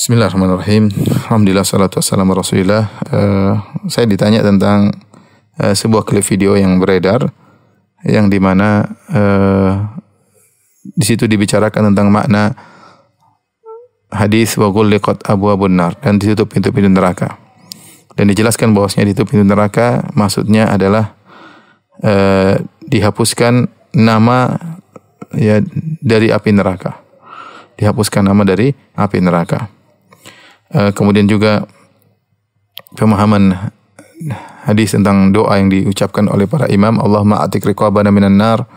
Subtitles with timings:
[0.00, 0.88] Bismillahirrahmanirrahim.
[1.28, 2.88] Alhamdulillah salatu wassalamu rasulillah.
[3.12, 4.96] Uh, saya ditanya tentang
[5.60, 7.28] uh, sebuah klip video yang beredar
[8.08, 9.92] yang di mana uh,
[10.80, 12.56] di situ dibicarakan tentang makna
[14.08, 17.36] hadis wa ghulliqat abwabun nar dan ditutup pintu-pintu neraka.
[18.16, 21.12] Dan dijelaskan bahwasanya ditutup pintu neraka maksudnya adalah
[22.00, 22.56] uh,
[22.88, 24.56] dihapuskan nama
[25.36, 25.60] ya
[26.00, 27.04] dari api neraka.
[27.76, 29.76] Dihapuskan nama dari api neraka.
[30.70, 31.66] Eh, kemudian juga
[32.94, 33.74] pemahaman
[34.68, 38.70] hadis tentang doa yang diucapkan oleh para imam Allah ma'atik riqabana minan nar.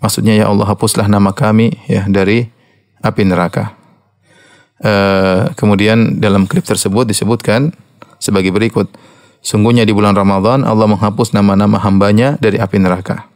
[0.00, 2.48] Maksudnya ya Allah hapuslah nama kami ya dari
[3.04, 3.76] api neraka.
[4.82, 7.70] Uh, kemudian dalam klip tersebut disebutkan
[8.18, 8.90] sebagai berikut
[9.38, 13.30] sungguhnya di bulan Ramadan Allah menghapus nama-nama hambanya dari api neraka.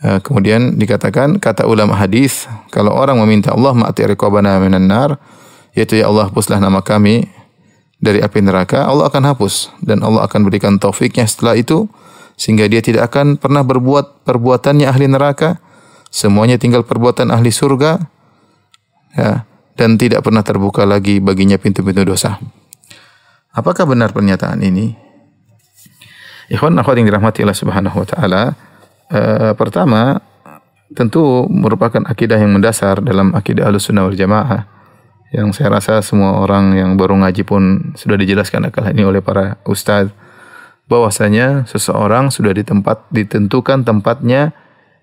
[0.00, 5.20] Uh, kemudian dikatakan kata ulama hadis kalau orang meminta Allah ma'atik riqabana minan nar
[5.78, 7.30] yaitu ya Allah hapuslah nama kami
[8.02, 11.86] dari api neraka, Allah akan hapus dan Allah akan berikan taufiknya setelah itu
[12.34, 15.62] sehingga dia tidak akan pernah berbuat perbuatannya ahli neraka,
[16.10, 17.98] semuanya tinggal perbuatan ahli surga
[19.14, 19.46] ya
[19.78, 22.42] dan tidak pernah terbuka lagi baginya pintu-pintu dosa.
[23.54, 24.94] Apakah benar pernyataan ini?
[26.50, 28.42] Ikhwan akhwat yang dirahmati Allah Subhanahu wa taala,
[29.10, 30.22] uh, pertama
[30.94, 34.77] tentu merupakan akidah yang mendasar dalam akidah Ahlussunnah wal Jamaah
[35.28, 39.60] yang saya rasa semua orang yang baru ngaji pun sudah dijelaskan akal ini oleh para
[39.68, 40.12] ustadz.
[40.88, 44.56] Bahwasanya seseorang sudah di tempat ditentukan tempatnya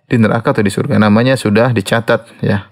[0.09, 0.97] di neraka atau di surga.
[0.97, 2.65] Namanya sudah dicatat ya.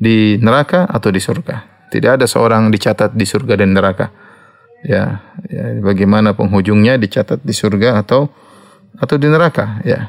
[0.00, 1.88] Di neraka atau di surga.
[1.92, 4.08] Tidak ada seorang dicatat di surga dan neraka.
[4.80, 8.32] Ya, ya bagaimana penghujungnya dicatat di surga atau
[8.96, 10.08] atau di neraka ya.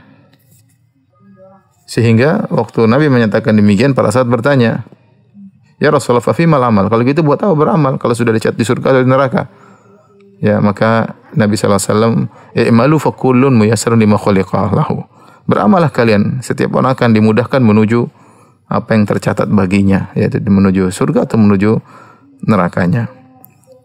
[1.89, 4.85] Sehingga waktu Nabi menyatakan demikian para saat bertanya
[5.79, 6.91] Ya Rasulullah fa mal amal.
[6.91, 9.47] Kalau gitu buat apa beramal kalau sudah dicatat di surga atau di neraka?
[10.39, 15.03] Ya, maka Nabi wasallam, "I'malu fa kullun muyassarun lima lahu."
[15.47, 18.07] Beramalah kalian, setiap orang akan dimudahkan menuju
[18.69, 21.81] apa yang tercatat baginya, yaitu menuju surga atau menuju
[22.45, 23.09] nerakanya.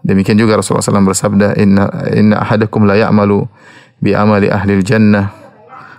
[0.05, 3.49] Demikian juga Rasulullah SAW bersabda, "Inna inna ahadakum la ya'malu
[4.05, 5.33] bi amali ahli jannah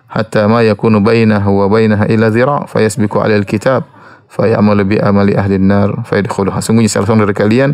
[0.05, 3.41] hatta ma yakunu bainahu wa bainaha illa dhira' fayasbiqu 'ala
[4.25, 6.59] al-kitab." fayamalu bi amali ahli nar fayadkhuluha.
[6.59, 7.69] Sungguhnya salah seorang dari kalian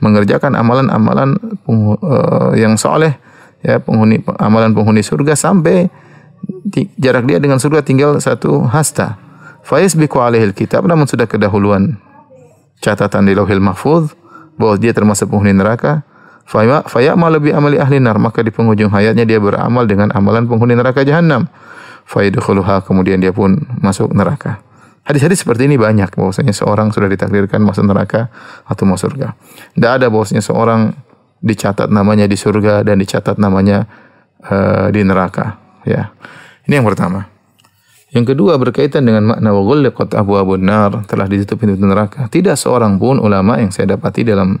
[0.00, 1.36] mengerjakan amalan-amalan
[1.68, 3.18] uh, yang soleh
[3.60, 5.90] ya penghuni amalan penghuni surga sampai
[6.96, 9.20] jarak dia dengan surga tinggal satu hasta.
[9.66, 11.98] Fayasbiqu alaihil kitab namun sudah kedahuluan
[12.78, 14.14] catatan di Lauhil Mahfuz
[14.56, 16.06] bahwa dia termasuk penghuni neraka.
[16.86, 21.02] Fayamalu bi amali ahli nar maka di penghujung hayatnya dia beramal dengan amalan penghuni neraka
[21.02, 21.50] jahanam.
[22.06, 24.62] Fayadkhuluha kemudian dia pun masuk neraka.
[25.06, 28.26] Hadis-hadis seperti ini banyak bahwasanya seorang sudah ditakdirkan masuk neraka
[28.66, 29.38] atau masuk surga.
[29.78, 30.98] Tidak ada bahwasanya seorang
[31.38, 33.86] dicatat namanya di surga dan dicatat namanya
[34.50, 35.62] uh, di neraka.
[35.86, 36.10] Ya,
[36.66, 37.30] ini yang pertama.
[38.10, 42.26] Yang kedua berkaitan dengan makna wa ghulqat abwabun nar telah ditutup pintu neraka.
[42.26, 44.58] Tidak seorang pun ulama yang saya dapati dalam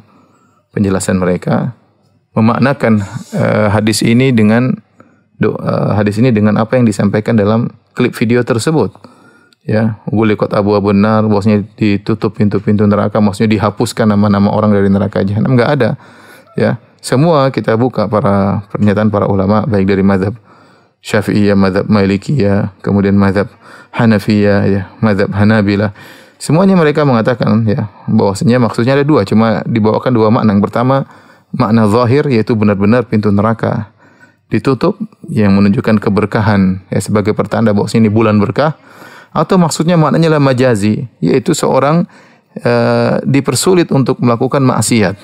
[0.70, 1.74] penjelasan mereka
[2.38, 3.02] memaknakan
[3.34, 4.78] uh, hadis ini dengan
[5.42, 7.66] uh, hadis ini dengan apa yang disampaikan dalam
[7.98, 9.15] klip video tersebut
[9.66, 15.26] ya gulikot abu abu nar bosnya ditutup pintu-pintu neraka maksudnya dihapuskan nama-nama orang dari neraka
[15.26, 15.90] jahanam nggak ada
[16.54, 20.34] ya semua kita buka para pernyataan para ulama baik dari mazhab
[21.06, 23.46] Syafi'iyah, mazhab Malikiyah, kemudian mazhab
[23.94, 25.94] Hanafiyah, ya, mazhab Hanabilah.
[26.34, 30.58] Semuanya mereka mengatakan ya bahwasanya maksudnya ada dua, cuma dibawakan dua makna.
[30.58, 31.06] Yang pertama
[31.54, 33.94] makna zahir yaitu benar-benar pintu neraka
[34.50, 34.98] ditutup
[35.30, 38.74] yang menunjukkan keberkahan ya sebagai pertanda bahwa ini bulan berkah
[39.32, 42.04] atau maksudnya maknanya adalah majazi, yaitu seorang
[42.62, 45.16] uh, dipersulit untuk melakukan maksiat.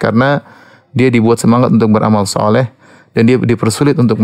[0.00, 0.40] Karena
[0.90, 2.66] dia dibuat semangat untuk beramal soleh
[3.14, 4.18] dan dia dipersulit untuk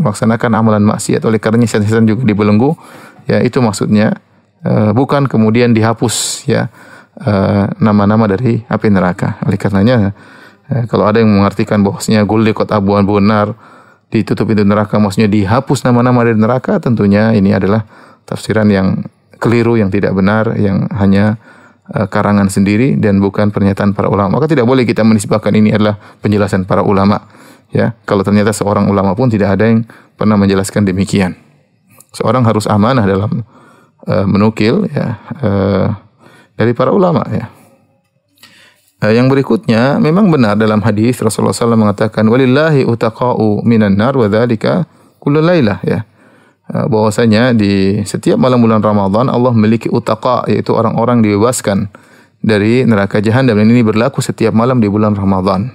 [0.00, 1.22] melaksanakan amalan maksiat.
[1.26, 2.74] Oleh karenanya setan-setan juga dibelenggu.
[3.30, 4.18] Ya itu maksudnya
[4.66, 6.68] uh, bukan kemudian dihapus ya
[7.14, 9.38] eh, nama-nama uh, dari api neraka.
[9.46, 10.12] Oleh karenanya
[10.72, 13.54] uh, kalau ada yang mengartikan bahwasanya gulikot abuan benar
[14.14, 17.82] ditutup pintu neraka maksudnya dihapus nama-nama dari neraka tentunya ini adalah
[18.24, 19.04] tafsiran yang
[19.38, 21.36] keliru, yang tidak benar, yang hanya
[21.92, 24.40] uh, karangan sendiri dan bukan pernyataan para ulama.
[24.40, 27.20] Maka tidak boleh kita menisbahkan ini adalah penjelasan para ulama.
[27.74, 29.82] Ya, kalau ternyata seorang ulama pun tidak ada yang
[30.14, 31.34] pernah menjelaskan demikian.
[32.14, 33.42] Seorang harus amanah dalam
[34.06, 35.86] uh, menukil ya uh,
[36.54, 37.50] dari para ulama ya.
[39.04, 44.88] Yang berikutnya memang benar dalam hadis Rasulullah SAW mengatakan walillahi utaqa'u minan nar wa dzalika
[45.20, 46.08] kullu lailah ya.
[46.64, 51.92] Eh, bahwasanya di setiap malam bulan Ramadan Allah memiliki utaka yaitu orang-orang dibebaskan
[52.40, 55.68] dari neraka jahanam dan ini berlaku setiap malam di bulan Ramadan.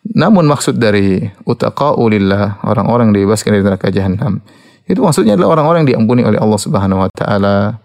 [0.00, 4.40] Namun maksud dari utaqa'u lillah, orang-orang dibebaskan dari neraka jahanam,
[4.88, 7.76] itu maksudnya adalah orang-orang diampuni oleh Allah Subhanahu wa taala,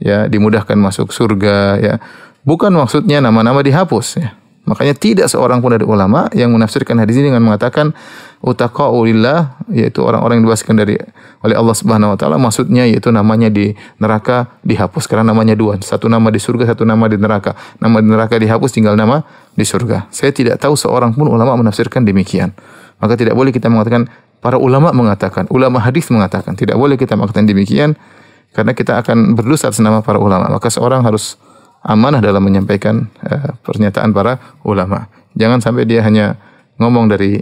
[0.00, 1.94] ya, dimudahkan masuk surga, ya.
[2.48, 4.32] Bukan maksudnya nama-nama dihapus, ya.
[4.68, 7.96] Makanya tidak seorang pun dari ulama yang menafsirkan hadis ini dengan mengatakan
[8.44, 10.94] utaqaulillah yaitu orang-orang yang dibebaskan dari
[11.40, 16.06] oleh Allah Subhanahu wa taala maksudnya yaitu namanya di neraka dihapus karena namanya dua, satu
[16.06, 17.56] nama di surga, satu nama di neraka.
[17.80, 19.24] Nama di neraka dihapus tinggal nama
[19.56, 20.12] di surga.
[20.12, 22.52] Saya tidak tahu seorang pun ulama menafsirkan demikian.
[23.00, 24.06] Maka tidak boleh kita mengatakan
[24.38, 27.98] para ulama mengatakan, ulama hadis mengatakan, tidak boleh kita mengatakan demikian
[28.54, 30.50] karena kita akan berdosa atas nama para ulama.
[30.50, 31.38] Maka seorang harus
[31.82, 35.10] amanah dalam menyampaikan uh, pernyataan para ulama.
[35.38, 36.38] Jangan sampai dia hanya
[36.78, 37.38] ngomong dari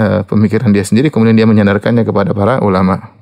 [0.00, 3.16] uh, pemikiran dia sendiri kemudian dia menyandarkannya kepada para ulama.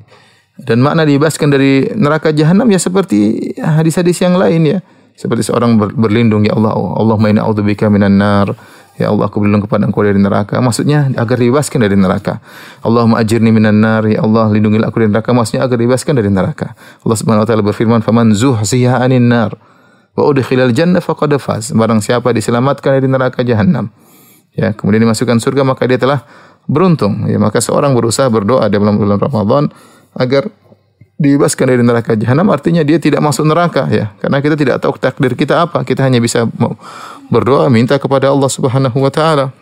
[0.55, 4.79] Dan makna dibebaskan dari neraka jahanam ya seperti hadis-hadis yang lain ya.
[5.15, 8.55] Seperti seorang ber, berlindung ya Allah, Allah inna a'udzubika minan nar.
[8.95, 10.63] Ya Allah aku berlindung kepada engkau dari neraka.
[10.63, 12.39] Maksudnya agar dibebaskan dari neraka.
[12.87, 14.07] Allahumma ajirni minan nar.
[14.07, 15.35] Ya Allah lindungilah aku dari neraka.
[15.35, 16.79] Maksudnya agar dibebaskan dari neraka.
[17.03, 19.59] Allah Subhanahu wa taala berfirman, "Faman zuhziha 'anil nar."
[20.15, 21.75] Wa udkhilal jannah faqad faz.
[21.75, 23.91] Barang siapa diselamatkan dari neraka jahanam,
[24.55, 26.23] ya, kemudian dimasukkan surga maka dia telah
[26.71, 27.27] beruntung.
[27.29, 29.65] Ya, maka seorang berusaha berdoa di bulan bulan Ramadan
[30.15, 30.49] agar
[31.15, 34.15] dibebaskan dari neraka jahanam artinya dia tidak masuk neraka ya.
[34.19, 35.83] Karena kita tidak tahu takdir kita apa.
[35.87, 36.47] Kita hanya bisa
[37.31, 39.55] berdoa minta kepada Allah Subhanahu wa taala.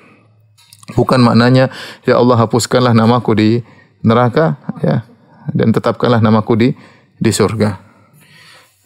[0.92, 1.72] Bukan maknanya
[2.04, 3.50] ya Allah hapuskanlah namaku di
[4.04, 5.04] neraka ya.
[5.50, 6.68] Dan tetapkanlah namaku di
[7.18, 7.91] di surga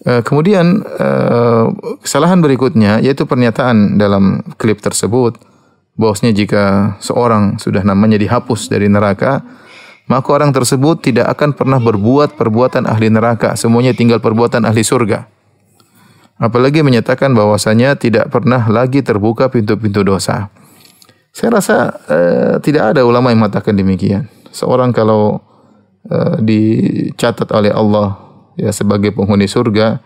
[0.04, 1.64] kemudian eh,
[2.04, 5.40] kesalahan berikutnya yaitu pernyataan dalam klip tersebut
[5.96, 6.64] bahwasanya jika
[7.00, 9.40] seorang sudah namanya dihapus dari neraka
[10.06, 13.58] maka orang tersebut tidak akan pernah berbuat perbuatan ahli neraka.
[13.58, 15.26] Semuanya tinggal perbuatan ahli surga.
[16.38, 20.52] Apalagi menyatakan bahwasanya tidak pernah lagi terbuka pintu-pintu dosa.
[21.34, 21.76] Saya rasa
[22.06, 24.30] eh, tidak ada ulama yang mengatakan demikian.
[24.54, 25.42] Seorang kalau
[26.06, 28.25] eh, dicatat oleh Allah
[28.56, 30.00] ya sebagai penghuni surga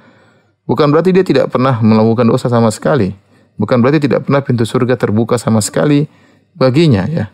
[0.66, 3.14] bukan berarti dia tidak pernah melakukan dosa sama sekali.
[3.56, 6.06] Bukan berarti tidak pernah pintu surga terbuka sama sekali
[6.54, 7.30] baginya ya.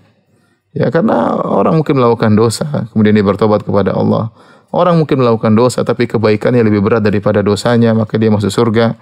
[0.76, 4.30] Ya karena orang mungkin melakukan dosa kemudian dia bertobat kepada Allah.
[4.74, 8.92] Orang mungkin melakukan dosa tapi kebaikannya lebih berat daripada dosanya maka dia masuk surga.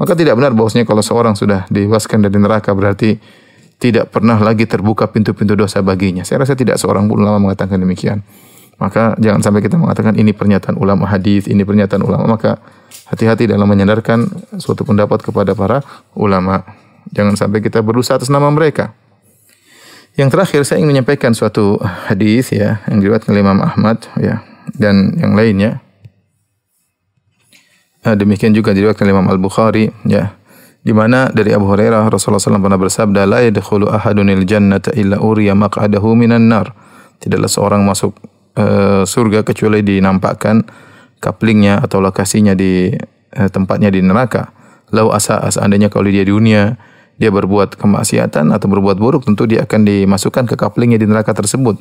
[0.00, 3.20] Maka tidak benar bahwasanya kalau seorang sudah dibebaskan dari neraka berarti
[3.80, 6.24] tidak pernah lagi terbuka pintu-pintu dosa baginya.
[6.24, 8.20] Saya rasa tidak seorang pun ulama mengatakan demikian.
[8.80, 12.24] Maka jangan sampai kita mengatakan ini pernyataan ulama hadis, ini pernyataan ulama.
[12.24, 12.56] Maka
[13.12, 14.24] hati-hati dalam menyandarkan
[14.56, 15.84] suatu pendapat kepada para
[16.16, 16.64] ulama.
[17.12, 18.96] Jangan sampai kita berusaha atas nama mereka.
[20.16, 21.78] Yang terakhir saya ingin menyampaikan suatu
[22.08, 24.42] hadis ya yang diriwayatkan oleh Imam Ahmad ya
[24.74, 25.84] dan yang lainnya.
[28.00, 30.40] Nah, demikian juga diriwayatkan oleh Imam Al Bukhari ya
[30.80, 35.52] di mana dari Abu Hurairah Rasulullah SAW pernah bersabda la yadkhulu ahadunil jannata illa uriya
[35.52, 36.72] maq'adahu minan nar.
[37.20, 38.16] Tidaklah seorang masuk
[38.56, 40.64] uh, surga kecuali dinampakkan
[41.20, 42.90] kaplingnya atau lokasinya di
[43.36, 44.50] uh, tempatnya di neraka.
[44.90, 46.74] Lau asa seandainya kalau dia di dunia
[47.20, 51.76] dia berbuat kemaksiatan atau berbuat buruk tentu dia akan dimasukkan ke kaplingnya di neraka tersebut.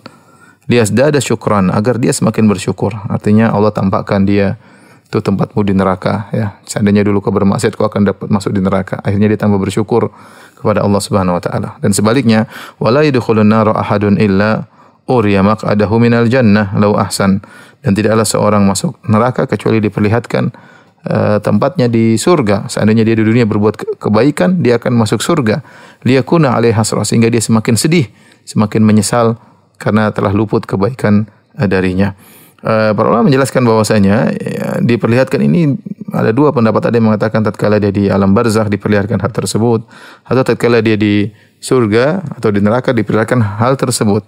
[0.69, 2.93] Dia ada syukran agar dia semakin bersyukur.
[3.09, 4.61] Artinya Allah tampakkan dia
[5.09, 6.61] itu tempatmu di neraka ya.
[6.69, 9.01] Seandainya dulu kau bermaksiat kau akan dapat masuk di neraka.
[9.01, 10.13] Akhirnya dia tambah bersyukur
[10.53, 11.69] kepada Allah Subhanahu wa taala.
[11.81, 12.45] Dan sebaliknya,
[12.77, 14.69] wala yadkhulun nar ahadun illa
[15.09, 17.41] uriya maq'adahu minal jannah law ahsan.
[17.79, 20.51] Dan tidaklah seorang masuk neraka kecuali diperlihatkan
[21.07, 22.69] uh, tempatnya di surga.
[22.69, 25.63] Seandainya dia di dunia berbuat kebaikan dia akan masuk surga.
[26.05, 28.07] Liyakuna alaihi hasrah sehingga dia semakin sedih
[28.45, 29.37] semakin menyesal
[29.79, 31.25] karena telah luput kebaikan
[31.57, 32.13] uh, darinya.
[32.59, 35.79] Uh, para ulama menjelaskan bahwasanya ya, diperlihatkan ini
[36.11, 36.91] ada dua pendapat.
[36.91, 39.87] Ada yang mengatakan tatkala dia di alam barzakh diperlihatkan hal tersebut
[40.27, 41.31] atau tatkala dia di
[41.63, 44.27] surga atau di neraka diperlihatkan hal tersebut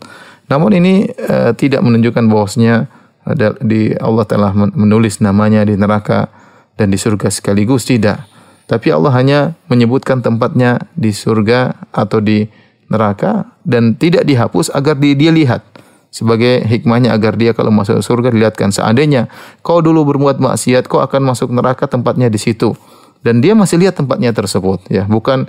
[0.51, 2.91] namun ini uh, tidak menunjukkan bahwasanya
[3.24, 6.27] ada di Allah telah menulis namanya di neraka
[6.75, 8.27] dan di surga sekaligus tidak.
[8.67, 9.39] Tapi Allah hanya
[9.72, 12.48] menyebutkan tempatnya di surga atau di
[12.91, 15.63] neraka dan tidak dihapus agar di, dia lihat.
[16.12, 18.75] Sebagai hikmahnya agar dia kalau masuk surga dilihatkan.
[18.75, 19.31] Seandainya
[19.63, 22.75] kau dulu berbuat maksiat kau akan masuk neraka tempatnya di situ.
[23.24, 25.08] Dan dia masih lihat tempatnya tersebut ya.
[25.08, 25.48] Bukan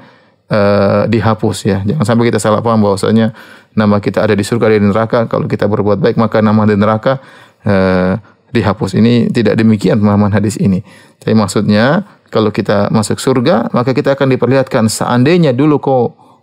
[0.52, 3.32] uh, dihapus ya jangan sampai kita salah paham bahwasanya
[3.72, 5.24] nama kita ada di surga ada di neraka.
[5.26, 7.18] Kalau kita berbuat baik maka nama di neraka
[7.64, 8.20] uh,
[8.52, 9.00] dihapus.
[9.00, 10.84] Ini tidak demikian pemahaman hadis ini.
[11.16, 16.02] Tapi maksudnya kalau kita masuk surga maka kita akan diperlihatkan seandainya dulu kau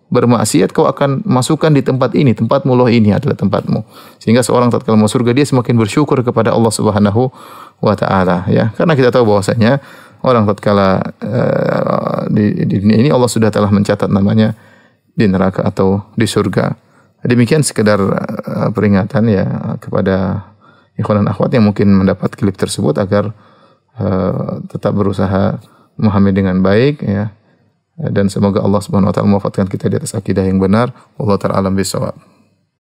[0.09, 3.85] bermaksiat kau akan masukkan di tempat ini, tempatmu loh ini adalah tempatmu.
[4.17, 7.29] Sehingga seorang tatkala masuk surga dia semakin bersyukur kepada Allah Subhanahu
[7.79, 8.73] wa taala ya.
[8.73, 9.77] Karena kita tahu bahwasanya
[10.25, 14.57] orang tatkala uh, di, di dunia ini Allah sudah telah mencatat namanya
[15.13, 16.73] di neraka atau di surga.
[17.21, 19.45] Demikian sekedar uh, peringatan ya
[19.77, 20.49] kepada
[20.97, 23.29] ikhwan dan akhwat yang mungkin mendapat klip tersebut agar
[24.01, 25.61] uh, tetap berusaha
[25.99, 27.29] memahami dengan baik ya
[27.99, 30.95] dan semoga Allah Subhanahu wa taala mewafatkan kita di atas akidah yang benar.
[31.19, 32.28] Allah taala alam bisawab.